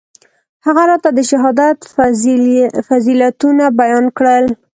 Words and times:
هغه 0.65 0.83
راته 0.89 1.09
د 1.13 1.19
شهادت 1.31 1.77
فضيلتونه 2.87 3.63
بيان 3.79 4.05
کړل. 4.17 4.45